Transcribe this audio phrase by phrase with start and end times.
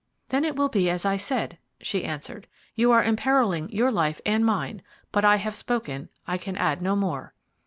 [0.29, 2.47] "Then it will be as I said," she answered.
[2.73, 4.81] "You are imperilling your life and mine,
[5.11, 7.35] but I have spoken I can add no more."